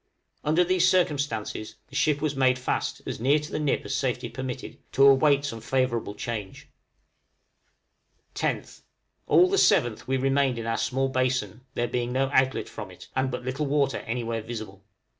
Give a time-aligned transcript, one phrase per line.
[0.43, 4.29] Under these circumstances the ship was made fast as near to the nip as safety
[4.29, 6.67] permitted, to await some favorable change.
[8.33, 8.81] 10th.
[9.27, 13.09] All the 7th we remained in our small basin, there being no outlet from it,
[13.15, 14.83] and but little water anywhere visible.